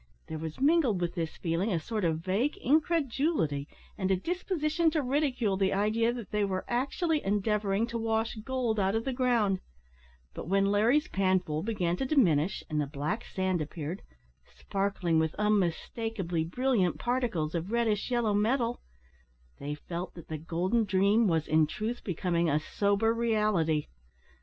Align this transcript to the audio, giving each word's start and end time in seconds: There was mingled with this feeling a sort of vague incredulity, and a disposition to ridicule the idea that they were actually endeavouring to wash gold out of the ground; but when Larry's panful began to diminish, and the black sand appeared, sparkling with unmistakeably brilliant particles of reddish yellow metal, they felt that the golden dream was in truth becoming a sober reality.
There 0.25 0.39
was 0.39 0.59
mingled 0.59 0.99
with 0.99 1.13
this 1.13 1.37
feeling 1.37 1.71
a 1.71 1.79
sort 1.79 2.03
of 2.03 2.21
vague 2.25 2.57
incredulity, 2.57 3.67
and 3.99 4.09
a 4.09 4.15
disposition 4.15 4.89
to 4.89 5.03
ridicule 5.03 5.57
the 5.57 5.73
idea 5.75 6.11
that 6.11 6.31
they 6.31 6.43
were 6.43 6.65
actually 6.67 7.23
endeavouring 7.23 7.85
to 7.85 7.99
wash 7.99 8.33
gold 8.37 8.79
out 8.79 8.95
of 8.95 9.05
the 9.05 9.13
ground; 9.13 9.59
but 10.33 10.47
when 10.47 10.65
Larry's 10.65 11.07
panful 11.07 11.61
began 11.61 11.97
to 11.97 12.05
diminish, 12.05 12.63
and 12.67 12.81
the 12.81 12.87
black 12.87 13.23
sand 13.25 13.61
appeared, 13.61 14.01
sparkling 14.57 15.19
with 15.19 15.35
unmistakeably 15.35 16.43
brilliant 16.45 16.97
particles 16.97 17.53
of 17.53 17.71
reddish 17.71 18.09
yellow 18.09 18.33
metal, 18.33 18.81
they 19.59 19.75
felt 19.75 20.15
that 20.15 20.29
the 20.29 20.39
golden 20.39 20.83
dream 20.83 21.27
was 21.27 21.45
in 21.47 21.67
truth 21.67 22.03
becoming 22.03 22.49
a 22.49 22.59
sober 22.59 23.13
reality. 23.13 23.85